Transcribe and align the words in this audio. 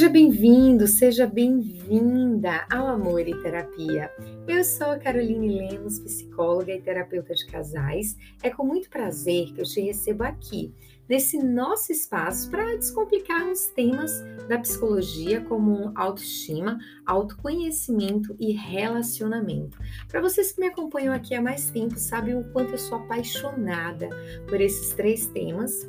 Seja 0.00 0.12
bem-vindo, 0.12 0.86
seja 0.86 1.26
bem-vinda 1.26 2.66
ao 2.72 2.86
Amor 2.86 3.20
e 3.20 3.38
Terapia. 3.42 4.10
Eu 4.48 4.64
sou 4.64 4.86
a 4.86 4.98
Caroline 4.98 5.58
Lemos, 5.58 5.98
psicóloga 5.98 6.72
e 6.72 6.80
terapeuta 6.80 7.34
de 7.34 7.44
casais. 7.46 8.16
É 8.42 8.48
com 8.48 8.64
muito 8.64 8.88
prazer 8.88 9.52
que 9.52 9.60
eu 9.60 9.64
te 9.66 9.78
recebo 9.82 10.22
aqui, 10.22 10.72
nesse 11.06 11.36
nosso 11.36 11.92
espaço, 11.92 12.50
para 12.50 12.78
descomplicarmos 12.78 13.66
temas 13.76 14.10
da 14.48 14.58
psicologia 14.58 15.42
como 15.42 15.92
autoestima, 15.94 16.78
autoconhecimento 17.04 18.34
e 18.40 18.52
relacionamento. 18.52 19.78
Para 20.08 20.22
vocês 20.22 20.50
que 20.50 20.62
me 20.62 20.68
acompanham 20.68 21.12
aqui 21.12 21.34
há 21.34 21.42
mais 21.42 21.68
tempo, 21.70 21.98
sabem 21.98 22.34
o 22.36 22.44
quanto 22.54 22.72
eu 22.72 22.78
sou 22.78 22.96
apaixonada 22.96 24.08
por 24.48 24.62
esses 24.62 24.94
três 24.94 25.26
temas 25.26 25.86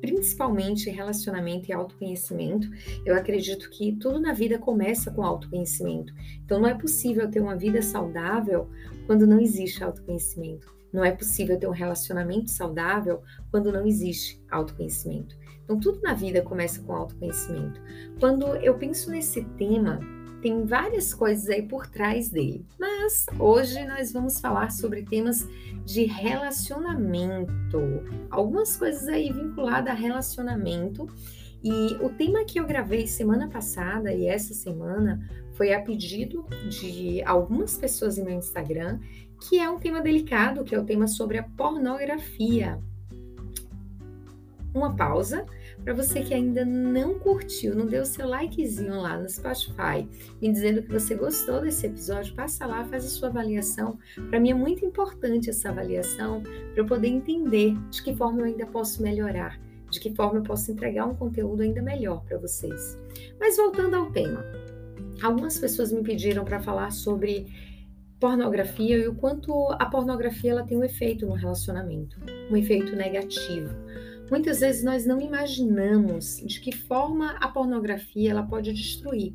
principalmente 0.00 0.90
relacionamento 0.90 1.68
e 1.68 1.72
autoconhecimento. 1.72 2.68
Eu 3.04 3.16
acredito 3.16 3.70
que 3.70 3.92
tudo 3.96 4.20
na 4.20 4.32
vida 4.32 4.58
começa 4.58 5.10
com 5.10 5.22
autoconhecimento. 5.22 6.12
Então 6.44 6.60
não 6.60 6.68
é 6.68 6.74
possível 6.74 7.30
ter 7.30 7.40
uma 7.40 7.56
vida 7.56 7.82
saudável 7.82 8.68
quando 9.06 9.26
não 9.26 9.40
existe 9.40 9.82
autoconhecimento. 9.82 10.76
Não 10.92 11.04
é 11.04 11.10
possível 11.10 11.58
ter 11.58 11.66
um 11.66 11.72
relacionamento 11.72 12.50
saudável 12.50 13.22
quando 13.50 13.72
não 13.72 13.86
existe 13.86 14.42
autoconhecimento. 14.50 15.36
Então 15.64 15.78
tudo 15.78 16.00
na 16.00 16.14
vida 16.14 16.40
começa 16.40 16.80
com 16.82 16.94
autoconhecimento. 16.94 17.80
Quando 18.18 18.56
eu 18.56 18.74
penso 18.78 19.10
nesse 19.10 19.44
tema, 19.58 20.00
tem 20.40 20.64
várias 20.64 21.12
coisas 21.12 21.48
aí 21.48 21.62
por 21.62 21.86
trás 21.86 22.28
dele. 22.28 22.64
Mas 22.78 23.26
hoje 23.38 23.84
nós 23.86 24.12
vamos 24.12 24.40
falar 24.40 24.70
sobre 24.70 25.02
temas 25.02 25.46
de 25.84 26.04
relacionamento, 26.04 27.80
algumas 28.30 28.76
coisas 28.76 29.08
aí 29.08 29.32
vinculadas 29.32 29.92
a 29.92 29.96
relacionamento. 29.96 31.08
E 31.62 31.96
o 32.00 32.10
tema 32.10 32.44
que 32.44 32.60
eu 32.60 32.66
gravei 32.66 33.06
semana 33.06 33.48
passada 33.48 34.12
e 34.12 34.26
essa 34.26 34.54
semana 34.54 35.28
foi 35.54 35.74
a 35.74 35.82
pedido 35.82 36.46
de 36.68 37.20
algumas 37.24 37.76
pessoas 37.76 38.16
em 38.16 38.24
meu 38.24 38.34
Instagram, 38.34 39.00
que 39.40 39.58
é 39.58 39.68
um 39.68 39.78
tema 39.78 40.00
delicado, 40.00 40.64
que 40.64 40.74
é 40.74 40.78
o 40.78 40.84
tema 40.84 41.08
sobre 41.08 41.38
a 41.38 41.42
pornografia. 41.42 42.80
Uma 44.72 44.94
pausa 44.94 45.44
para 45.88 45.94
você 45.94 46.20
que 46.20 46.34
ainda 46.34 46.66
não 46.66 47.18
curtiu, 47.18 47.74
não 47.74 47.86
deu 47.86 48.04
seu 48.04 48.28
likezinho 48.28 49.00
lá 49.00 49.16
no 49.16 49.26
Spotify, 49.26 50.06
me 50.38 50.52
dizendo 50.52 50.82
que 50.82 50.92
você 50.92 51.14
gostou 51.14 51.62
desse 51.62 51.86
episódio, 51.86 52.34
passa 52.34 52.66
lá, 52.66 52.84
faz 52.84 53.06
a 53.06 53.08
sua 53.08 53.28
avaliação. 53.28 53.98
Para 54.28 54.38
mim 54.38 54.50
é 54.50 54.54
muito 54.54 54.84
importante 54.84 55.48
essa 55.48 55.70
avaliação 55.70 56.42
para 56.42 56.82
eu 56.82 56.84
poder 56.84 57.08
entender 57.08 57.74
de 57.88 58.02
que 58.02 58.14
forma 58.14 58.40
eu 58.40 58.44
ainda 58.44 58.66
posso 58.66 59.02
melhorar, 59.02 59.58
de 59.90 59.98
que 59.98 60.14
forma 60.14 60.40
eu 60.40 60.42
posso 60.42 60.70
entregar 60.70 61.06
um 61.06 61.14
conteúdo 61.14 61.62
ainda 61.62 61.80
melhor 61.80 62.22
para 62.26 62.36
vocês. 62.36 62.98
Mas 63.40 63.56
voltando 63.56 63.94
ao 63.96 64.10
tema, 64.10 64.44
algumas 65.22 65.58
pessoas 65.58 65.90
me 65.90 66.02
pediram 66.02 66.44
para 66.44 66.60
falar 66.60 66.92
sobre 66.92 67.46
pornografia 68.20 68.98
e 68.98 69.08
o 69.08 69.14
quanto 69.14 69.72
a 69.72 69.86
pornografia 69.86 70.50
ela 70.50 70.64
tem 70.64 70.76
um 70.76 70.84
efeito 70.84 71.24
no 71.24 71.32
relacionamento, 71.32 72.20
um 72.50 72.56
efeito 72.58 72.94
negativo. 72.94 73.70
Muitas 74.30 74.60
vezes 74.60 74.84
nós 74.84 75.06
não 75.06 75.20
imaginamos 75.20 76.36
de 76.44 76.60
que 76.60 76.70
forma 76.70 77.32
a 77.40 77.48
pornografia 77.48 78.30
ela 78.30 78.42
pode 78.42 78.72
destruir 78.74 79.34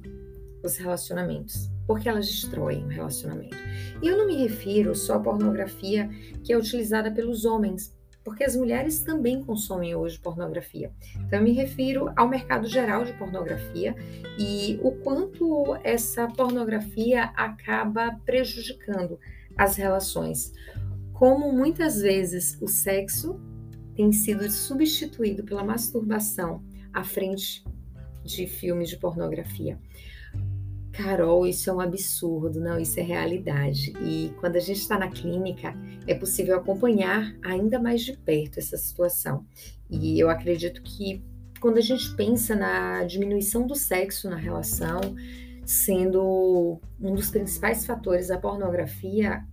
os 0.64 0.78
relacionamentos, 0.78 1.70
porque 1.88 2.08
elas 2.08 2.28
destroem 2.28 2.86
o 2.86 2.90
relacionamento. 2.90 3.58
E 4.02 4.08
eu 4.08 4.16
não 4.16 4.28
me 4.28 4.36
refiro 4.36 4.94
só 4.94 5.16
à 5.16 5.20
pornografia 5.20 6.10
que 6.44 6.54
é 6.54 6.58
utilizada 6.58 7.12
pelos 7.12 7.44
homens, 7.44 7.92
porque 8.24 8.44
as 8.44 8.56
mulheres 8.56 9.00
também 9.00 9.44
consomem 9.44 9.96
hoje 9.96 10.20
pornografia. 10.20 10.92
Então 11.26 11.40
eu 11.40 11.44
me 11.44 11.52
refiro 11.54 12.14
ao 12.16 12.30
mercado 12.30 12.68
geral 12.68 13.04
de 13.04 13.14
pornografia 13.14 13.96
e 14.38 14.80
o 14.84 14.92
quanto 14.92 15.76
essa 15.84 16.28
pornografia 16.28 17.26
acaba 17.36 18.16
prejudicando 18.26 19.20
as 19.58 19.76
relações. 19.76 20.54
Como 21.14 21.52
muitas 21.52 22.00
vezes 22.00 22.58
o 22.62 22.68
sexo 22.68 23.40
tem 23.96 24.12
sido 24.12 24.50
substituído 24.50 25.44
pela 25.44 25.64
masturbação 25.64 26.64
à 26.94 27.04
frente 27.04 27.64
de 28.24 28.48
filmes 28.48 28.90
de 28.90 28.98
pornografia. 28.98 29.80
Carol, 30.94 31.48
isso 31.48 31.70
é 31.70 31.74
um 31.74 31.80
absurdo, 31.80 32.60
não, 32.60 32.80
isso 32.80 33.00
é 33.00 33.04
realidade. 33.04 33.92
E 34.00 34.32
quando 34.40 34.58
a 34.58 34.60
gente 34.60 34.80
está 34.80 34.98
na 34.98 35.10
clínica, 35.10 35.76
é 36.06 36.14
possível 36.14 36.56
acompanhar 36.56 37.36
ainda 37.44 37.80
mais 37.80 38.02
de 38.02 38.16
perto 38.16 38.60
essa 38.60 38.78
situação. 38.78 39.44
E 39.90 40.20
eu 40.20 40.30
acredito 40.30 40.84
que 40.84 41.24
quando 41.60 41.78
a 41.78 41.82
gente 41.82 42.16
pensa 42.16 42.56
na 42.56 43.04
diminuição 43.06 43.66
do 43.66 43.74
sexo 43.74 44.30
na 44.30 44.36
relação, 44.36 45.02
sendo 45.66 46.80
um 47.02 47.16
dos 47.16 47.32
principais 47.32 47.86
fatores 47.86 48.28
da 48.28 48.38
pornografia, 48.38 49.44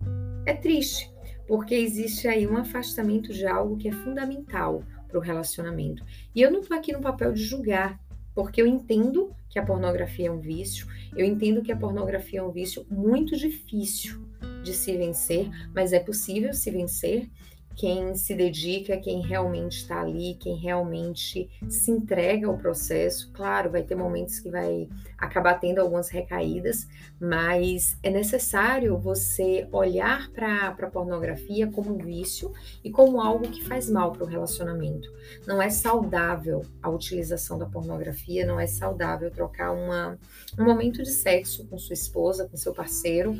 é 0.45 0.53
triste, 0.53 1.10
porque 1.51 1.75
existe 1.75 2.29
aí 2.29 2.47
um 2.47 2.55
afastamento 2.55 3.33
de 3.33 3.45
algo 3.45 3.75
que 3.75 3.89
é 3.89 3.91
fundamental 3.91 4.85
para 5.05 5.17
o 5.17 5.21
relacionamento. 5.21 6.01
E 6.33 6.41
eu 6.41 6.49
não 6.49 6.61
estou 6.61 6.77
aqui 6.77 6.93
no 6.93 7.01
papel 7.01 7.33
de 7.33 7.43
julgar, 7.43 7.99
porque 8.33 8.61
eu 8.61 8.65
entendo 8.65 9.35
que 9.49 9.59
a 9.59 9.65
pornografia 9.65 10.29
é 10.29 10.31
um 10.31 10.39
vício, 10.39 10.87
eu 11.13 11.25
entendo 11.25 11.61
que 11.61 11.69
a 11.69 11.75
pornografia 11.75 12.39
é 12.39 12.41
um 12.41 12.53
vício 12.53 12.85
muito 12.89 13.35
difícil 13.35 14.25
de 14.63 14.73
se 14.73 14.95
vencer, 14.95 15.49
mas 15.75 15.91
é 15.91 15.99
possível 15.99 16.53
se 16.53 16.71
vencer 16.71 17.29
quem 17.75 18.15
se 18.15 18.35
dedica, 18.35 18.97
quem 18.97 19.21
realmente 19.21 19.77
está 19.77 20.01
ali, 20.01 20.35
quem 20.35 20.55
realmente 20.55 21.49
se 21.69 21.91
entrega 21.91 22.47
ao 22.47 22.57
processo. 22.57 23.31
Claro, 23.33 23.71
vai 23.71 23.83
ter 23.83 23.95
momentos 23.95 24.39
que 24.39 24.49
vai 24.49 24.87
acabar 25.17 25.55
tendo 25.55 25.79
algumas 25.79 26.09
recaídas, 26.09 26.87
mas 27.19 27.97
é 28.03 28.09
necessário 28.09 28.97
você 28.97 29.67
olhar 29.71 30.29
para 30.31 30.67
a 30.67 30.89
pornografia 30.89 31.67
como 31.67 31.97
vício 31.97 32.51
e 32.83 32.91
como 32.91 33.21
algo 33.21 33.49
que 33.49 33.63
faz 33.63 33.89
mal 33.89 34.11
para 34.11 34.23
o 34.23 34.27
relacionamento. 34.27 35.09
Não 35.47 35.61
é 35.61 35.69
saudável 35.69 36.63
a 36.81 36.89
utilização 36.89 37.57
da 37.57 37.65
pornografia, 37.65 38.45
não 38.45 38.59
é 38.59 38.67
saudável 38.67 39.31
trocar 39.31 39.71
uma, 39.71 40.19
um 40.57 40.65
momento 40.65 41.01
de 41.03 41.11
sexo 41.11 41.65
com 41.67 41.77
sua 41.77 41.93
esposa, 41.93 42.47
com 42.47 42.57
seu 42.57 42.73
parceiro, 42.73 43.35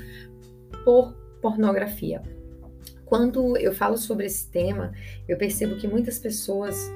por 0.83 1.13
pornografia 1.41 2.21
quando 3.11 3.57
eu 3.57 3.73
falo 3.73 3.97
sobre 3.97 4.25
esse 4.25 4.47
tema, 4.47 4.93
eu 5.27 5.37
percebo 5.37 5.75
que 5.75 5.85
muitas 5.85 6.17
pessoas 6.17 6.89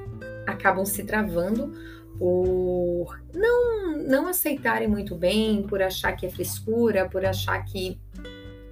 acabam 0.48 0.86
se 0.86 1.04
travando 1.04 1.74
por 2.18 3.22
não, 3.34 3.98
não 3.98 4.26
aceitarem 4.26 4.88
muito 4.88 5.14
bem, 5.14 5.64
por 5.64 5.82
achar 5.82 6.14
que 6.14 6.26
é 6.26 6.30
frescura, 6.30 7.10
por 7.10 7.26
achar 7.26 7.62
que 7.66 8.00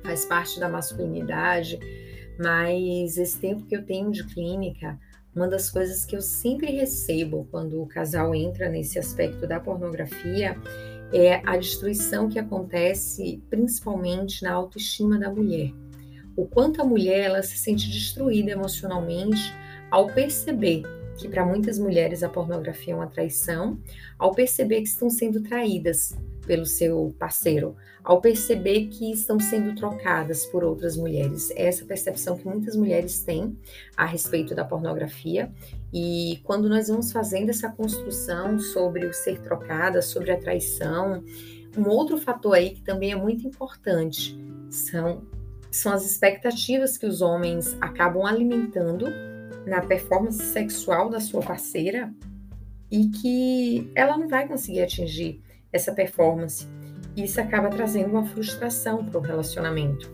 faz 0.03 0.23
parte 0.23 0.57
da 0.57 0.69
masculinidade. 0.69 1.77
Mas 2.39 3.17
esse 3.17 3.37
tempo 3.37 3.65
que 3.65 3.75
eu 3.75 3.83
tenho 3.85 4.09
de 4.09 4.23
clínica, 4.23 4.97
uma 5.35 5.49
das 5.49 5.69
coisas 5.69 6.05
que 6.05 6.15
eu 6.15 6.21
sempre 6.21 6.71
recebo 6.71 7.45
quando 7.51 7.81
o 7.81 7.87
casal 7.87 8.33
entra 8.33 8.69
nesse 8.69 8.97
aspecto 8.97 9.45
da 9.45 9.59
pornografia 9.59 10.55
é 11.11 11.41
a 11.45 11.57
destruição 11.57 12.29
que 12.29 12.39
acontece 12.39 13.43
principalmente 13.49 14.43
na 14.43 14.53
autoestima 14.53 15.19
da 15.19 15.29
mulher 15.29 15.82
o 16.35 16.45
quanto 16.45 16.81
a 16.81 16.85
mulher 16.85 17.25
ela 17.25 17.44
se 17.44 17.57
sente 17.57 17.89
destruída 17.89 18.51
emocionalmente 18.51 19.53
ao 19.91 20.07
perceber 20.07 20.83
que 21.17 21.27
para 21.27 21.45
muitas 21.45 21.77
mulheres 21.77 22.23
a 22.23 22.29
pornografia 22.29 22.94
é 22.94 22.95
uma 22.95 23.07
traição, 23.07 23.77
ao 24.17 24.33
perceber 24.33 24.81
que 24.81 24.88
estão 24.88 25.09
sendo 25.09 25.41
traídas 25.41 26.17
pelo 26.45 26.66
seu 26.66 27.16
parceiro, 27.17 27.75
ao 28.03 28.19
perceber 28.19 28.88
que 28.88 29.11
estão 29.11 29.39
sendo 29.39 29.75
trocadas 29.75 30.45
por 30.45 30.63
outras 30.63 30.97
mulheres. 30.97 31.51
É 31.51 31.67
essa 31.67 31.85
percepção 31.85 32.38
que 32.38 32.45
muitas 32.45 32.75
mulheres 32.75 33.19
têm 33.19 33.57
a 33.96 34.05
respeito 34.05 34.53
da 34.53 34.66
pornografia. 34.66 35.52
E 35.93 36.41
quando 36.43 36.67
nós 36.67 36.90
vamos 36.90 37.11
fazendo 37.11 37.49
essa 37.49 37.69
construção 37.69 38.59
sobre 38.59 39.05
o 39.05 39.13
ser 39.13 39.40
trocada, 39.40 40.02
sobre 40.02 40.31
a 40.31 40.37
traição, 40.37 41.23
um 41.78 41.87
outro 41.87 42.17
fator 42.17 42.55
aí 42.55 42.72
que 42.72 42.81
também 42.81 43.11
é 43.11 43.16
muito 43.16 43.47
importante 43.47 44.37
são 44.69 45.22
são 45.73 45.91
as 45.91 46.05
expectativas 46.05 46.97
que 46.97 47.05
os 47.05 47.22
homens 47.22 47.75
acabam 47.81 48.25
alimentando 48.25 49.08
na 49.66 49.81
performance 49.81 50.43
sexual 50.43 51.09
da 51.09 51.20
sua 51.20 51.41
parceira 51.41 52.14
e 52.91 53.09
que 53.09 53.91
ela 53.96 54.17
não 54.17 54.28
vai 54.28 54.47
conseguir 54.47 54.84
atingir 54.84 55.41
essa 55.72 55.91
performance. 55.91 56.67
Isso 57.17 57.41
acaba 57.41 57.70
trazendo 57.70 58.11
uma 58.11 58.23
frustração 58.23 59.03
para 59.03 59.17
o 59.17 59.22
relacionamento, 59.22 60.11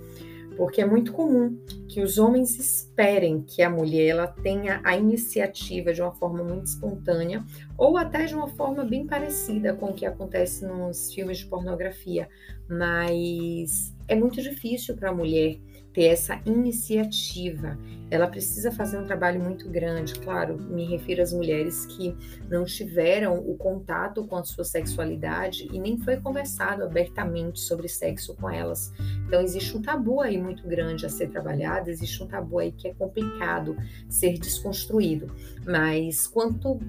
porque 0.56 0.82
é 0.82 0.86
muito 0.86 1.12
comum 1.12 1.60
que 1.90 2.02
os 2.02 2.18
homens 2.18 2.58
esperem 2.58 3.42
que 3.42 3.62
a 3.62 3.70
mulher 3.70 4.08
ela 4.08 4.28
tenha 4.28 4.80
a 4.86 4.96
iniciativa 4.96 5.92
de 5.92 6.02
uma 6.02 6.14
forma 6.14 6.42
muito 6.42 6.68
espontânea 6.68 7.44
ou 7.78 7.98
até 7.98 8.26
de 8.26 8.34
uma 8.34 8.48
forma 8.48 8.86
bem 8.86 9.06
parecida 9.06 9.74
com 9.74 9.88
o 9.88 9.94
que 9.94 10.06
acontece 10.06 10.66
nos 10.66 11.14
filmes 11.14 11.40
de 11.40 11.48
pornografia, 11.48 12.30
mas 12.70 13.94
é 14.10 14.16
muito 14.16 14.42
difícil 14.42 14.96
para 14.96 15.12
a 15.12 15.14
mulher 15.14 15.58
ter 15.94 16.06
essa 16.06 16.42
iniciativa. 16.46 17.78
Ela 18.12 18.28
precisa 18.28 18.72
fazer 18.72 18.98
um 18.98 19.06
trabalho 19.06 19.40
muito 19.40 19.70
grande, 19.70 20.16
claro, 20.16 20.58
me 20.58 20.86
refiro 20.86 21.22
às 21.22 21.32
mulheres 21.32 21.86
que 21.86 22.16
não 22.50 22.66
tiveram 22.66 23.38
o 23.38 23.56
contato 23.56 24.26
com 24.26 24.36
a 24.36 24.44
sua 24.44 24.64
sexualidade 24.64 25.68
e 25.72 25.80
nem 25.80 25.98
foi 25.98 26.18
conversado 26.18 26.84
abertamente 26.84 27.60
sobre 27.60 27.88
sexo 27.88 28.36
com 28.36 28.50
elas. 28.50 28.92
Então 29.28 29.42
existe 29.42 29.78
um 29.78 29.82
tabu 29.82 30.22
aí 30.22 30.38
muito 30.38 30.68
grande 30.68 31.06
a 31.06 31.10
ser 31.10 31.30
trabalhado, 31.30 31.90
existe 31.90 32.22
um 32.24 32.28
tabu 32.28 32.60
aí 32.60 32.72
que 32.72 32.88
é 32.88 32.94
complicado 32.94 33.78
ser 34.08 34.40
desconstruído. 34.40 35.32
Mas 35.66 36.26
quanto 36.26 36.80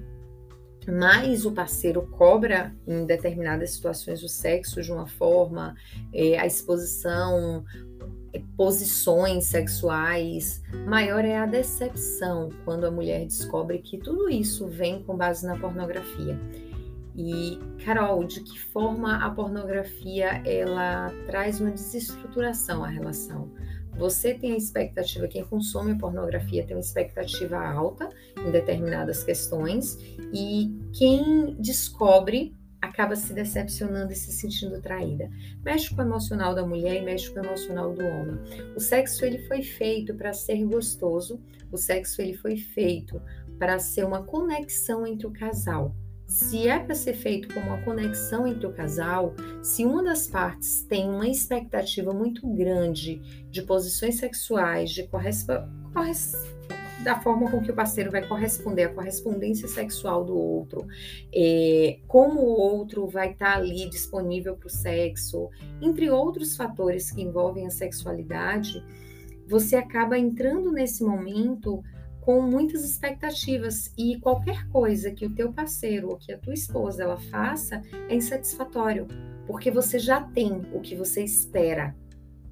mais 0.89 1.45
o 1.45 1.51
parceiro 1.51 2.07
cobra 2.07 2.73
em 2.87 3.05
determinadas 3.05 3.71
situações 3.71 4.23
o 4.23 4.27
sexo 4.27 4.81
de 4.81 4.91
uma 4.91 5.05
forma, 5.05 5.75
é, 6.13 6.39
a 6.39 6.45
exposição, 6.45 7.63
é, 8.33 8.41
posições 8.57 9.45
sexuais, 9.45 10.63
maior 10.87 11.25
é 11.25 11.37
a 11.37 11.45
decepção 11.45 12.49
quando 12.65 12.85
a 12.85 12.91
mulher 12.91 13.25
descobre 13.25 13.79
que 13.79 13.97
tudo 13.97 14.29
isso 14.29 14.67
vem 14.67 15.03
com 15.03 15.15
base 15.15 15.45
na 15.45 15.57
pornografia. 15.57 16.39
E 17.15 17.59
Carol, 17.83 18.23
de 18.23 18.39
que 18.39 18.59
forma 18.59 19.23
a 19.23 19.29
pornografia 19.29 20.41
ela 20.45 21.11
traz 21.25 21.59
uma 21.59 21.71
desestruturação 21.71 22.83
à 22.83 22.87
relação? 22.87 23.51
Você 23.97 24.33
tem 24.33 24.53
a 24.53 24.57
expectativa, 24.57 25.27
quem 25.27 25.43
consome 25.43 25.97
pornografia 25.97 26.65
tem 26.65 26.75
uma 26.75 26.81
expectativa 26.81 27.57
alta 27.57 28.09
em 28.37 28.51
determinadas 28.51 29.23
questões, 29.23 29.97
e 30.33 30.73
quem 30.93 31.55
descobre 31.59 32.55
acaba 32.81 33.15
se 33.15 33.31
decepcionando 33.33 34.11
e 34.11 34.15
se 34.15 34.31
sentindo 34.31 34.81
traída. 34.81 35.29
Mexe 35.63 35.93
com 35.93 36.01
o 36.01 36.05
emocional 36.05 36.55
da 36.55 36.65
mulher 36.65 36.95
e 36.95 37.05
mexe 37.05 37.29
com 37.29 37.39
o 37.39 37.45
emocional 37.45 37.93
do 37.93 38.03
homem. 38.03 38.39
O 38.75 38.79
sexo 38.79 39.23
ele 39.23 39.37
foi 39.47 39.61
feito 39.61 40.15
para 40.15 40.33
ser 40.33 40.63
gostoso, 40.65 41.39
o 41.71 41.77
sexo 41.77 42.21
ele 42.21 42.33
foi 42.33 42.57
feito 42.57 43.21
para 43.59 43.77
ser 43.77 44.03
uma 44.03 44.23
conexão 44.23 45.05
entre 45.05 45.27
o 45.27 45.31
casal. 45.31 45.95
Se 46.31 46.65
é 46.65 46.79
para 46.79 46.95
ser 46.95 47.13
feito 47.13 47.53
como 47.53 47.67
uma 47.67 47.81
conexão 47.81 48.47
entre 48.47 48.65
o 48.65 48.71
casal, 48.71 49.35
se 49.61 49.83
uma 49.83 50.01
das 50.01 50.27
partes 50.27 50.81
tem 50.83 51.09
uma 51.09 51.27
expectativa 51.27 52.13
muito 52.13 52.47
grande 52.47 53.21
de 53.49 53.61
posições 53.63 54.15
sexuais, 54.15 54.91
de 54.91 55.09
da 57.03 57.19
forma 57.19 57.51
com 57.51 57.61
que 57.61 57.69
o 57.69 57.75
parceiro 57.75 58.09
vai 58.09 58.25
corresponder, 58.25 58.83
a 58.83 58.93
correspondência 58.93 59.67
sexual 59.67 60.23
do 60.23 60.33
outro, 60.33 60.87
é, 61.35 61.99
como 62.07 62.39
o 62.39 62.57
outro 62.57 63.07
vai 63.07 63.33
estar 63.33 63.51
tá 63.51 63.57
ali 63.57 63.89
disponível 63.89 64.55
para 64.55 64.67
o 64.67 64.69
sexo, 64.69 65.49
entre 65.81 66.09
outros 66.09 66.55
fatores 66.55 67.11
que 67.11 67.21
envolvem 67.21 67.67
a 67.67 67.71
sexualidade, 67.71 68.81
você 69.49 69.75
acaba 69.75 70.17
entrando 70.17 70.71
nesse 70.71 71.03
momento 71.03 71.83
com 72.21 72.39
muitas 72.39 72.85
expectativas 72.85 73.91
e 73.97 74.19
qualquer 74.19 74.67
coisa 74.69 75.11
que 75.11 75.25
o 75.25 75.33
teu 75.33 75.51
parceiro 75.51 76.09
ou 76.09 76.17
que 76.17 76.31
a 76.31 76.37
tua 76.37 76.53
esposa 76.53 77.03
ela 77.03 77.17
faça 77.17 77.81
é 78.07 78.15
insatisfatório, 78.15 79.07
porque 79.47 79.71
você 79.71 79.97
já 79.97 80.21
tem 80.21 80.61
o 80.71 80.79
que 80.79 80.95
você 80.95 81.23
espera 81.23 81.95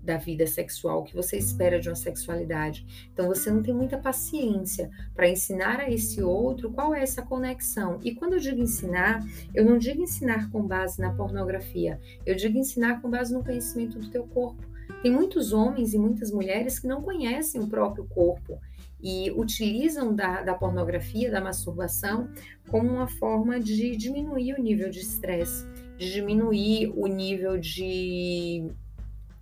da 0.01 0.17
vida 0.17 0.47
sexual, 0.47 1.01
o 1.01 1.03
que 1.03 1.15
você 1.15 1.37
espera 1.37 1.79
de 1.79 1.87
uma 1.87 1.95
sexualidade. 1.95 3.09
Então 3.13 3.27
você 3.27 3.51
não 3.51 3.61
tem 3.61 3.73
muita 3.73 3.97
paciência 3.97 4.89
para 5.13 5.29
ensinar 5.29 5.79
a 5.79 5.91
esse 5.91 6.23
outro 6.23 6.71
qual 6.71 6.95
é 6.95 7.03
essa 7.03 7.21
conexão. 7.21 7.99
E 8.03 8.15
quando 8.15 8.33
eu 8.33 8.39
digo 8.39 8.59
ensinar, 8.59 9.23
eu 9.53 9.63
não 9.63 9.77
digo 9.77 10.01
ensinar 10.01 10.49
com 10.49 10.65
base 10.65 10.99
na 10.99 11.13
pornografia, 11.13 11.99
eu 12.25 12.35
digo 12.35 12.57
ensinar 12.57 13.01
com 13.01 13.09
base 13.09 13.31
no 13.31 13.43
conhecimento 13.43 13.99
do 13.99 14.09
teu 14.09 14.25
corpo. 14.25 14.63
Tem 15.03 15.11
muitos 15.11 15.53
homens 15.53 15.93
e 15.93 15.99
muitas 15.99 16.31
mulheres 16.31 16.79
que 16.79 16.87
não 16.87 17.03
conhecem 17.03 17.61
o 17.61 17.67
próprio 17.67 18.05
corpo 18.07 18.59
e 19.01 19.31
utilizam 19.31 20.13
da, 20.13 20.41
da 20.41 20.53
pornografia, 20.53 21.31
da 21.31 21.41
masturbação, 21.41 22.29
como 22.69 22.89
uma 22.89 23.07
forma 23.07 23.59
de 23.59 23.95
diminuir 23.95 24.53
o 24.53 24.61
nível 24.61 24.89
de 24.89 24.99
estresse, 24.99 25.65
de 25.97 26.11
diminuir 26.11 26.91
o 26.95 27.07
nível 27.07 27.57
de, 27.57 28.69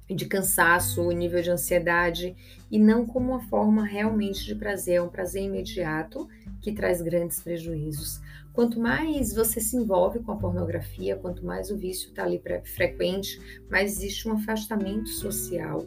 de 0.10 0.26
cansaço, 0.26 1.02
o 1.02 1.12
nível 1.12 1.42
de 1.42 1.50
ansiedade, 1.50 2.36
e 2.70 2.78
não 2.78 3.06
como 3.06 3.32
uma 3.32 3.42
forma 3.42 3.84
realmente 3.84 4.46
de 4.46 4.56
prazer, 4.56 4.96
é 4.96 5.02
um 5.02 5.10
prazer 5.10 5.44
imediato 5.44 6.28
que 6.62 6.72
traz 6.72 7.02
grandes 7.02 7.42
prejuízos. 7.42 8.22
Quanto 8.54 8.80
mais 8.80 9.36
você 9.36 9.62
se 9.62 9.78
envolve 9.78 10.20
com 10.20 10.32
a 10.32 10.36
pornografia, 10.36 11.16
quanto 11.16 11.46
mais 11.46 11.70
o 11.70 11.78
vício 11.78 12.10
está 12.10 12.24
ali 12.24 12.42
frequente, 12.64 13.40
mais 13.70 13.98
existe 13.98 14.28
um 14.28 14.34
afastamento 14.34 15.10
social, 15.10 15.86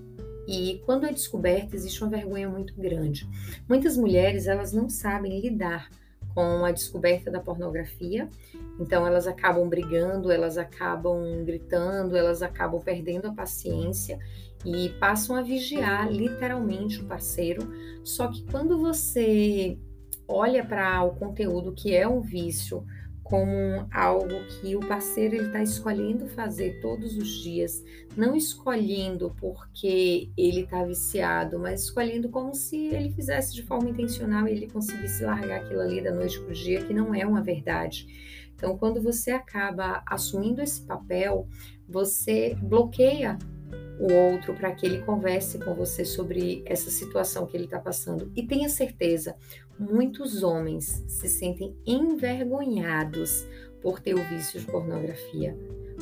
e 0.51 0.83
quando 0.85 1.07
é 1.07 1.13
descoberta, 1.13 1.77
existe 1.77 2.03
uma 2.03 2.11
vergonha 2.11 2.49
muito 2.49 2.75
grande. 2.75 3.25
Muitas 3.69 3.97
mulheres, 3.97 4.49
elas 4.49 4.73
não 4.73 4.89
sabem 4.89 5.39
lidar 5.41 5.89
com 6.35 6.65
a 6.65 6.73
descoberta 6.73 7.31
da 7.31 7.39
pornografia, 7.39 8.29
então 8.81 9.07
elas 9.07 9.29
acabam 9.29 9.69
brigando, 9.69 10.29
elas 10.33 10.59
acabam 10.59 11.45
gritando, 11.45 12.17
elas 12.17 12.43
acabam 12.43 12.81
perdendo 12.81 13.29
a 13.29 13.33
paciência 13.33 14.19
e 14.65 14.89
passam 14.99 15.37
a 15.37 15.43
vigiar 15.43 16.11
literalmente 16.11 17.01
o 17.01 17.05
parceiro. 17.05 17.73
Só 18.03 18.27
que 18.27 18.45
quando 18.51 18.77
você 18.77 19.79
olha 20.27 20.65
para 20.65 21.01
o 21.05 21.15
conteúdo 21.15 21.73
que 21.73 21.95
é 21.95 22.09
um 22.09 22.21
vício, 22.21 22.85
como 23.31 23.87
algo 23.93 24.45
que 24.47 24.75
o 24.75 24.81
parceiro 24.81 25.37
está 25.37 25.63
escolhendo 25.63 26.27
fazer 26.27 26.81
todos 26.81 27.17
os 27.17 27.29
dias, 27.29 27.85
não 28.17 28.35
escolhendo 28.35 29.33
porque 29.39 30.33
ele 30.37 30.63
está 30.63 30.85
viciado, 30.85 31.57
mas 31.57 31.85
escolhendo 31.85 32.29
como 32.29 32.53
se 32.53 32.89
ele 32.89 33.13
fizesse 33.13 33.55
de 33.55 33.63
forma 33.63 33.89
intencional 33.89 34.49
e 34.49 34.51
ele 34.51 34.69
conseguisse 34.69 35.23
largar 35.23 35.61
aquilo 35.61 35.81
ali 35.81 36.03
da 36.03 36.13
noite 36.13 36.41
para 36.41 36.51
o 36.51 36.55
dia, 36.55 36.83
que 36.85 36.93
não 36.93 37.15
é 37.15 37.25
uma 37.25 37.41
verdade. 37.41 38.09
Então, 38.57 38.77
quando 38.77 39.01
você 39.01 39.31
acaba 39.31 40.03
assumindo 40.05 40.61
esse 40.61 40.83
papel, 40.83 41.47
você 41.89 42.57
bloqueia 42.61 43.39
o 44.01 44.11
outro 44.15 44.55
para 44.55 44.73
que 44.73 44.87
ele 44.87 45.03
converse 45.03 45.59
com 45.59 45.75
você 45.75 46.07
sobre 46.07 46.63
essa 46.65 46.91
situação 46.91 47.47
que 47.47 47.55
ele 47.55 47.65
está 47.65 47.79
passando. 47.79 48.33
E 48.35 48.43
tenha 48.43 48.69
certeza, 48.71 49.37
muitos 49.79 50.43
homens 50.43 51.05
se 51.07 51.29
sentem 51.29 51.77
envergonhados 51.87 53.47
por 53.83 54.01
ter 54.01 54.15
o 54.15 54.25
vício 54.29 54.59
de 54.59 54.67
pornografia, 54.67 55.55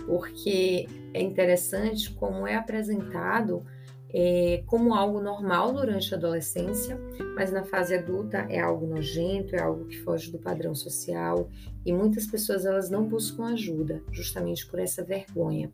porque 0.07 0.87
é 1.13 1.21
interessante 1.21 2.13
como 2.13 2.47
é 2.47 2.55
apresentado 2.55 3.65
é, 4.11 4.63
como 4.67 4.95
algo 4.95 5.21
normal 5.21 5.73
durante 5.73 6.15
a 6.15 6.17
adolescência, 6.17 6.99
mas 7.35 7.53
na 7.53 7.65
fase 7.65 7.95
adulta 7.95 8.47
é 8.49 8.59
algo 8.59 8.87
nojento, 8.87 9.55
é 9.55 9.61
algo 9.61 9.85
que 9.85 9.99
foge 9.99 10.31
do 10.31 10.39
padrão 10.39 10.75
social 10.75 11.51
e 11.85 11.93
muitas 11.93 12.27
pessoas 12.27 12.65
elas 12.65 12.89
não 12.89 13.05
buscam 13.05 13.49
ajuda, 13.49 14.03
justamente 14.11 14.67
por 14.67 14.79
essa 14.79 15.05
vergonha 15.05 15.71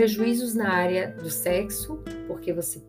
prejuízos 0.00 0.54
na 0.54 0.72
área 0.72 1.08
do 1.08 1.28
sexo, 1.28 2.02
porque 2.26 2.54
você 2.54 2.82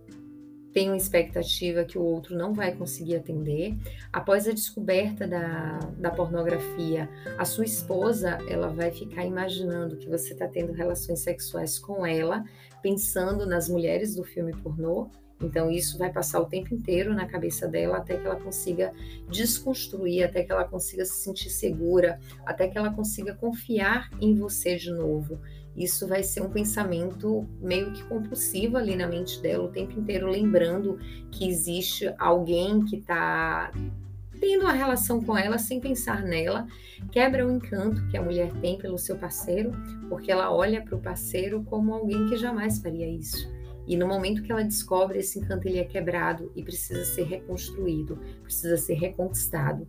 tem 0.72 0.88
uma 0.88 0.96
expectativa 0.96 1.84
que 1.84 1.98
o 1.98 2.02
outro 2.02 2.38
não 2.38 2.54
vai 2.54 2.74
conseguir 2.74 3.18
atender. 3.18 3.78
Após 4.14 4.48
a 4.48 4.54
descoberta 4.54 5.28
da, 5.28 5.78
da 5.98 6.10
pornografia, 6.10 7.10
a 7.38 7.44
sua 7.44 7.66
esposa 7.66 8.38
ela 8.48 8.70
vai 8.70 8.92
ficar 8.92 9.26
imaginando 9.26 9.98
que 9.98 10.08
você 10.08 10.32
está 10.32 10.48
tendo 10.48 10.72
relações 10.72 11.20
sexuais 11.20 11.78
com 11.78 12.06
ela, 12.06 12.46
pensando 12.82 13.46
nas 13.46 13.68
mulheres 13.68 14.16
do 14.16 14.24
filme 14.24 14.56
pornô. 14.56 15.10
Então, 15.42 15.70
isso 15.70 15.98
vai 15.98 16.14
passar 16.14 16.40
o 16.40 16.46
tempo 16.46 16.74
inteiro 16.74 17.14
na 17.14 17.26
cabeça 17.26 17.68
dela 17.68 17.98
até 17.98 18.16
que 18.16 18.26
ela 18.26 18.40
consiga 18.40 18.94
desconstruir, 19.30 20.24
até 20.24 20.44
que 20.44 20.52
ela 20.54 20.64
consiga 20.64 21.04
se 21.04 21.24
sentir 21.24 21.50
segura, 21.50 22.22
até 22.46 22.70
que 22.70 22.78
ela 22.78 22.94
consiga 22.94 23.34
confiar 23.34 24.10
em 24.22 24.34
você 24.34 24.78
de 24.78 24.92
novo 24.92 25.42
isso 25.76 26.08
vai 26.08 26.24
ser 26.24 26.42
um 26.42 26.50
pensamento 26.50 27.48
meio 27.62 27.92
que 27.92 28.04
compulsivo 28.04 28.78
ali 28.78 28.96
na 28.96 29.08
mente 29.08 29.42
dela, 29.42 29.64
o 29.64 29.72
tempo 29.72 30.00
inteiro 30.00 30.30
lembrando 30.30 30.98
que 31.32 31.48
existe 31.48 32.14
alguém 32.18 32.84
que 32.84 32.98
está 32.98 33.72
tendo 34.40 34.64
uma 34.64 34.74
relação 34.74 35.22
com 35.22 35.38
ela 35.38 35.58
sem 35.58 35.80
pensar 35.80 36.24
nela, 36.24 36.68
quebra 37.12 37.46
o 37.46 37.52
encanto 37.52 38.06
que 38.08 38.18
a 38.18 38.22
mulher 38.22 38.52
tem 38.54 38.78
pelo 38.78 38.98
seu 38.98 39.16
parceiro, 39.16 39.72
porque 40.10 40.32
ela 40.32 40.52
olha 40.52 40.82
para 40.82 40.96
o 40.96 41.02
parceiro 41.02 41.64
como 41.64 41.94
alguém 41.94 42.28
que 42.28 42.36
jamais 42.36 42.80
faria 42.80 43.08
isso. 43.08 43.48
E 43.88 43.96
no 43.96 44.08
momento 44.08 44.42
que 44.42 44.52
ela 44.52 44.64
descobre 44.64 45.20
esse 45.20 45.40
encanto, 45.40 45.68
ele 45.68 45.80
é 45.80 45.84
quebrado 45.84 46.52
e 46.56 46.64
precisa 46.64 47.06
ser 47.06 47.24
reconstruído, 47.24 48.18
precisa 48.44 48.78
ser 48.78 48.96
reconquistado 48.96 49.88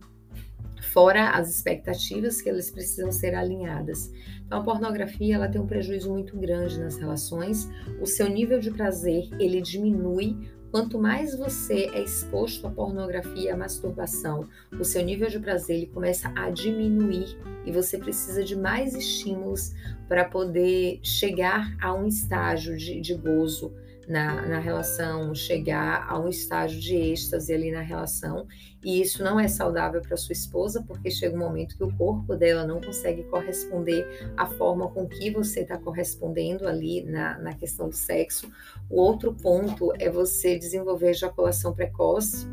fora 0.91 1.31
as 1.31 1.49
expectativas 1.49 2.41
que 2.41 2.49
elas 2.49 2.69
precisam 2.69 3.11
ser 3.11 3.33
alinhadas. 3.33 4.11
Então, 4.45 4.59
a 4.59 4.63
pornografia 4.63 5.35
ela 5.35 5.47
tem 5.47 5.59
um 5.59 5.67
prejuízo 5.67 6.11
muito 6.11 6.37
grande 6.37 6.79
nas 6.79 6.97
relações. 6.97 7.69
O 8.01 8.05
seu 8.05 8.29
nível 8.29 8.59
de 8.59 8.71
prazer 8.71 9.29
ele 9.39 9.61
diminui 9.61 10.37
quanto 10.73 10.97
mais 10.99 11.37
você 11.37 11.89
é 11.93 12.01
exposto 12.01 12.65
à 12.65 12.71
pornografia, 12.71 13.53
à 13.53 13.57
masturbação. 13.57 14.47
O 14.79 14.83
seu 14.83 15.03
nível 15.03 15.29
de 15.29 15.39
prazer 15.39 15.77
ele 15.77 15.85
começa 15.87 16.31
a 16.35 16.49
diminuir 16.49 17.37
e 17.63 17.71
você 17.71 17.97
precisa 17.97 18.43
de 18.43 18.55
mais 18.55 18.95
estímulos 18.95 19.71
para 20.07 20.25
poder 20.25 20.99
chegar 21.03 21.75
a 21.79 21.93
um 21.93 22.07
estágio 22.07 22.75
de, 22.75 22.99
de 22.99 23.13
gozo 23.13 23.71
na, 24.07 24.41
na 24.47 24.59
relação, 24.59 25.33
chegar 25.33 26.05
a 26.09 26.19
um 26.19 26.27
estágio 26.27 26.79
de 26.79 26.95
êxtase 26.95 27.53
ali 27.53 27.71
na 27.71 27.81
relação, 27.81 28.47
e 28.83 29.01
isso 29.01 29.23
não 29.23 29.39
é 29.39 29.47
saudável 29.47 30.01
para 30.01 30.17
sua 30.17 30.33
esposa, 30.33 30.83
porque 30.85 31.09
chega 31.09 31.35
um 31.35 31.39
momento 31.39 31.77
que 31.77 31.83
o 31.83 31.95
corpo 31.95 32.35
dela 32.35 32.67
não 32.67 32.81
consegue 32.81 33.23
corresponder 33.23 34.05
à 34.35 34.45
forma 34.45 34.89
com 34.89 35.07
que 35.07 35.31
você 35.31 35.61
está 35.61 35.77
correspondendo 35.77 36.67
ali 36.67 37.01
na, 37.03 37.37
na 37.39 37.53
questão 37.53 37.87
do 37.87 37.95
sexo. 37.95 38.51
O 38.89 38.99
outro 38.99 39.33
ponto 39.33 39.93
é 39.97 40.09
você 40.09 40.57
desenvolver 40.57 41.11
ejaculação 41.11 41.73
precoce. 41.73 42.45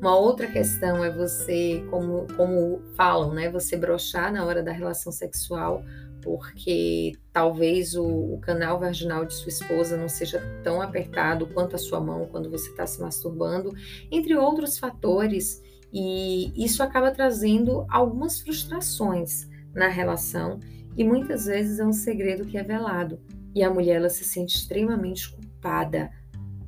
Uma 0.00 0.16
outra 0.16 0.46
questão 0.46 1.04
é 1.04 1.10
você, 1.10 1.84
como, 1.90 2.26
como 2.36 2.80
falam, 2.96 3.34
né? 3.34 3.50
Você 3.50 3.76
brochar 3.76 4.32
na 4.32 4.44
hora 4.44 4.62
da 4.62 4.72
relação 4.72 5.10
sexual 5.10 5.82
porque 6.22 7.12
talvez 7.32 7.94
o, 7.94 8.04
o, 8.04 8.38
canal 8.40 8.78
vaginal 8.78 9.24
de 9.24 9.34
sua 9.34 9.48
esposa 9.48 9.96
não 9.96 10.08
seja 10.08 10.40
tão 10.62 10.80
apertado 10.80 11.46
quanto 11.46 11.76
a 11.76 11.78
sua 11.78 12.00
mão 12.00 12.26
quando 12.26 12.50
você 12.50 12.70
está 12.70 12.86
se 12.86 13.00
masturbando, 13.00 13.74
entre 14.10 14.34
outros 14.34 14.78
fatores, 14.78 15.62
e 15.92 16.52
isso 16.56 16.82
acaba 16.82 17.10
trazendo 17.10 17.84
algumas 17.90 18.40
frustrações 18.40 19.48
na 19.74 19.88
relação 19.88 20.58
e 20.96 21.04
muitas 21.04 21.46
vezes 21.46 21.78
é 21.78 21.84
um 21.84 21.92
segredo 21.92 22.46
que 22.46 22.56
é 22.56 22.62
velado 22.62 23.20
e 23.54 23.62
a 23.62 23.70
mulher 23.70 23.96
ela 23.96 24.08
se 24.08 24.24
sente 24.24 24.56
extremamente 24.56 25.30
culpada 25.30 26.10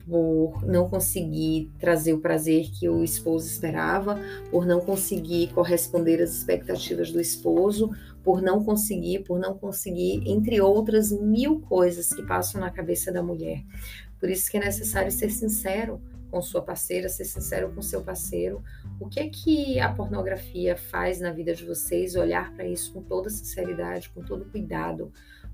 por 0.07 0.63
não 0.65 0.89
conseguir 0.89 1.73
trazer 1.79 2.13
o 2.13 2.21
prazer 2.21 2.71
que 2.71 2.89
o 2.89 3.03
esposo 3.03 3.47
esperava, 3.47 4.21
por 4.51 4.67
não 4.67 4.81
conseguir 4.81 5.53
corresponder 5.53 6.23
às 6.23 6.31
expectativas 6.31 7.11
do 7.11 7.21
esposo, 7.21 7.91
por 8.23 8.43
não 8.43 8.63
conseguir, 8.63 9.21
por 9.21 9.39
não 9.39 9.57
conseguir, 9.57 10.23
entre 10.27 10.61
outras 10.61 11.11
mil 11.11 11.61
coisas 11.61 12.11
que 12.11 12.23
passam 12.23 12.61
na 12.61 12.71
cabeça 12.71 13.11
da 13.11 13.23
mulher. 13.23 13.65
Por 14.21 14.29
isso 14.29 14.51
que 14.51 14.57
é 14.57 14.61
necessário 14.61 15.11
ser 15.11 15.31
sincero 15.31 16.01
com 16.31 16.43
sua 16.43 16.63
parceira, 16.63 17.09
ser 17.09 17.25
sincero 17.25 17.73
com 17.73 17.81
seu 17.81 18.03
parceiro. 18.03 18.63
O 18.99 19.09
que 19.09 19.21
é 19.21 19.29
que 19.29 19.79
a 19.79 19.93
pornografia 19.93 20.77
faz 20.77 21.21
na 21.21 21.31
vida 21.31 21.55
de 21.55 21.65
vocês? 21.65 22.17
Olhar 22.17 22.53
para 22.55 22.67
isso 22.67 22.93
com 22.93 23.03
toda 23.03 23.31
sinceridade, 23.31 24.11
com 24.11 24.23
todo 24.23 24.45
cuidado, 24.47 25.13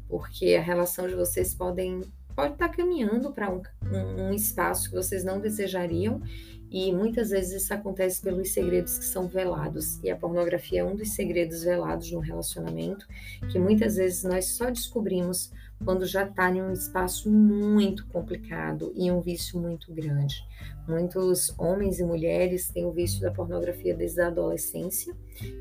porque 0.08 0.54
a 0.54 0.62
relação 0.62 1.06
de 1.06 1.14
vocês 1.14 1.54
podem 1.54 2.00
pode 2.40 2.54
estar 2.54 2.68
caminhando 2.70 3.30
para 3.32 3.50
um, 3.50 3.60
um, 3.92 4.28
um 4.28 4.32
espaço 4.32 4.88
que 4.88 4.96
vocês 4.96 5.22
não 5.22 5.38
desejariam 5.38 6.22
e 6.70 6.90
muitas 6.90 7.30
vezes 7.30 7.62
isso 7.62 7.74
acontece 7.74 8.22
pelos 8.22 8.52
segredos 8.52 8.96
que 8.96 9.04
são 9.04 9.28
velados. 9.28 10.02
E 10.02 10.10
a 10.10 10.16
pornografia 10.16 10.80
é 10.80 10.84
um 10.84 10.96
dos 10.96 11.10
segredos 11.10 11.64
velados 11.64 12.10
no 12.12 12.20
relacionamento, 12.20 13.06
que 13.50 13.58
muitas 13.58 13.96
vezes 13.96 14.22
nós 14.22 14.46
só 14.52 14.70
descobrimos 14.70 15.52
quando 15.84 16.06
já 16.06 16.24
está 16.24 16.50
em 16.50 16.62
um 16.62 16.72
espaço 16.72 17.30
muito 17.30 18.06
complicado 18.06 18.92
e 18.96 19.10
um 19.10 19.20
vício 19.20 19.60
muito 19.60 19.92
grande. 19.92 20.42
Muitos 20.88 21.52
homens 21.58 21.98
e 21.98 22.04
mulheres 22.04 22.68
têm 22.68 22.86
o 22.86 22.92
vício 22.92 23.20
da 23.20 23.30
pornografia 23.30 23.94
desde 23.94 24.20
a 24.20 24.28
adolescência, 24.28 25.14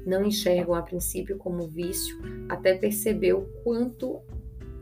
não 0.05 0.23
enxergam 0.23 0.75
a 0.75 0.81
princípio 0.81 1.37
como 1.37 1.67
vício, 1.67 2.17
até 2.47 2.73
perceber 2.77 3.33
o 3.33 3.41
quanto 3.63 4.21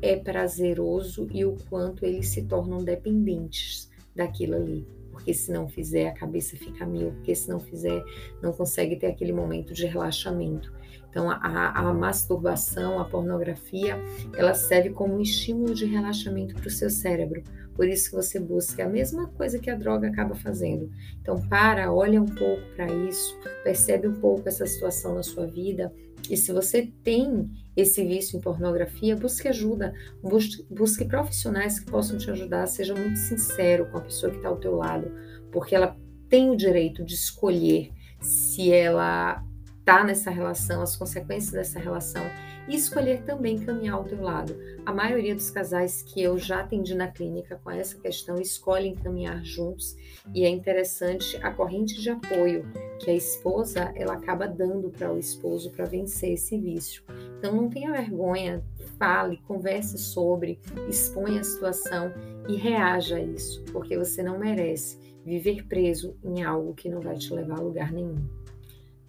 é 0.02 0.16
prazeroso 0.16 1.28
e 1.32 1.46
o 1.46 1.56
quanto 1.70 2.06
eles 2.06 2.30
se 2.30 2.44
tornam 2.44 2.84
dependentes 2.84 3.90
daquilo 4.16 4.56
ali. 4.56 4.88
Porque 5.12 5.34
se 5.34 5.52
não 5.52 5.68
fizer, 5.68 6.10
a 6.10 6.14
cabeça 6.14 6.56
fica 6.56 6.86
mil, 6.86 7.12
porque 7.12 7.34
se 7.34 7.50
não 7.50 7.60
fizer, 7.60 8.04
não 8.42 8.54
consegue 8.54 8.96
ter 8.96 9.08
aquele 9.08 9.34
momento 9.34 9.74
de 9.74 9.86
relaxamento. 9.86 10.72
Então, 11.10 11.32
a, 11.32 11.72
a 11.72 11.94
masturbação, 11.94 13.00
a 13.00 13.06
pornografia, 13.06 13.98
ela 14.36 14.54
serve 14.54 14.92
como 14.92 15.16
um 15.16 15.22
estímulo 15.22 15.74
de 15.74 15.86
relaxamento 15.86 16.54
para 16.54 16.68
o 16.68 16.72
seu 16.72 16.92
cérebro. 16.92 17.42
Por 17.74 17.88
isso 17.88 18.10
que 18.10 18.16
você 18.16 18.40
busca 18.40 18.86
a 18.86 18.90
mesma 18.90 19.28
coisa 19.28 19.58
que 19.58 19.70
a 19.70 19.76
droga 19.76 20.08
acaba 20.08 20.36
fazendo. 20.36 20.92
Então, 21.22 21.42
para, 21.48 21.92
olha 21.92 22.22
um 22.22 22.26
pouco 22.26 22.62
para 22.76 22.86
isso, 22.88 23.36
percebe 23.64 24.08
um 24.08 24.20
pouco 24.20 24.48
essa 24.48 24.66
situação 24.68 25.16
na 25.16 25.24
sua 25.24 25.48
vida 25.48 25.92
e 26.30 26.38
se 26.38 26.52
você 26.52 26.92
tem 27.04 27.50
esse 27.76 28.04
vício 28.04 28.38
em 28.38 28.42
pornografia, 28.42 29.16
busque 29.16 29.48
ajuda, 29.48 29.94
busque, 30.22 31.06
profissionais 31.06 31.80
que 31.80 31.90
possam 31.90 32.18
te 32.18 32.30
ajudar, 32.32 32.66
seja 32.68 32.96
muito 32.96 33.18
sincero 33.18 33.90
com 33.92 33.98
a 33.98 34.02
pessoa 34.02 34.32
que 34.32 34.38
está 34.38 34.50
ao 34.50 34.58
teu 34.58 34.76
lado, 34.76 35.12
porque 35.52 35.76
ela 35.76 35.96
tem 36.30 36.50
o 36.50 36.58
direito 36.58 37.04
de 37.04 37.14
escolher 37.14 37.92
se 38.20 38.72
ela 38.72 39.44
está 39.80 40.04
nessa 40.04 40.30
relação, 40.30 40.82
as 40.82 40.96
consequências 40.96 41.54
dessa 41.54 41.80
relação 41.80 42.24
e 42.68 42.76
escolher 42.76 43.24
também 43.24 43.58
caminhar 43.60 43.96
ao 43.96 44.04
teu 44.04 44.22
lado. 44.22 44.56
A 44.86 44.94
maioria 44.94 45.36
dos 45.36 45.50
casais 45.50 46.02
que 46.02 46.22
eu 46.22 46.38
já 46.38 46.62
atendi 46.62 46.94
na 46.96 47.08
clínica 47.08 47.60
com 47.64 47.72
essa 47.72 47.98
questão 47.98 48.40
escolhem 48.40 48.96
caminhar 48.96 49.44
juntos 49.44 49.96
e 50.34 50.44
é 50.44 50.50
interessante 50.50 51.38
a 51.38 51.52
corrente 51.52 52.02
de 52.02 52.10
apoio 52.10 52.66
que 53.00 53.12
a 53.12 53.16
esposa 53.16 53.92
ela 53.96 54.14
acaba 54.14 54.48
dando 54.48 54.90
para 54.90 55.12
o 55.12 55.18
esposo 55.18 55.72
para 55.72 55.86
vencer 55.86 56.34
esse 56.34 56.58
vício. 56.58 57.04
Então 57.38 57.56
não 57.56 57.70
tenha 57.70 57.92
vergonha, 57.92 58.64
fale, 58.98 59.38
converse 59.48 59.98
sobre, 59.98 60.60
exponha 60.90 61.42
a 61.42 61.44
situação 61.44 62.12
e 62.48 62.56
reaja 62.56 63.18
a 63.18 63.22
isso, 63.22 63.64
porque 63.72 63.98
você 63.98 64.24
não 64.24 64.40
merece 64.40 64.98
viver 65.26 65.68
preso 65.68 66.16
em 66.24 66.44
algo 66.44 66.74
que 66.74 66.90
não 66.90 67.02
vai 67.02 67.16
te 67.16 67.34
levar 67.34 67.60
a 67.60 67.62
lugar 67.62 67.92
nenhum. 67.92 68.26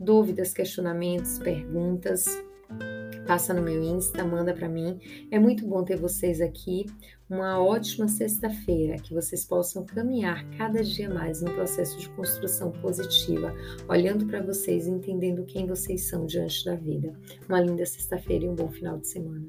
Dúvidas, 0.01 0.53
questionamentos, 0.53 1.39
perguntas, 1.39 2.27
passa 3.29 3.53
no 3.53 3.61
meu 3.61 3.83
Insta, 3.83 4.25
manda 4.25 4.55
para 4.55 4.71
mim. 4.71 4.99
É 5.31 5.39
muito 5.39 5.67
bom 5.67 5.85
ter 5.85 5.97
vocês 5.97 6.41
aqui. 6.41 6.87
Uma 7.29 7.63
ótima 7.63 8.09
sexta-feira, 8.09 8.97
que 8.97 9.13
vocês 9.13 9.45
possam 9.45 9.85
caminhar 9.85 10.49
cada 10.57 10.83
dia 10.83 11.11
mais 11.11 11.43
no 11.43 11.53
processo 11.53 11.99
de 11.99 12.09
construção 12.09 12.73
positiva, 12.73 13.55
olhando 13.87 14.25
para 14.27 14.41
vocês 14.41 14.87
e 14.87 14.91
entendendo 14.91 15.45
quem 15.45 15.67
vocês 15.67 16.09
são 16.09 16.25
diante 16.25 16.65
da 16.65 16.75
vida. 16.75 17.13
Uma 17.47 17.61
linda 17.61 17.85
sexta-feira 17.85 18.47
e 18.47 18.49
um 18.49 18.55
bom 18.55 18.71
final 18.71 18.97
de 18.99 19.09
semana. 19.09 19.47